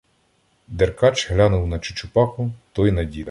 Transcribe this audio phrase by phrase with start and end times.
[0.67, 3.19] Деркач глянув на Чучупаку, той— на діда.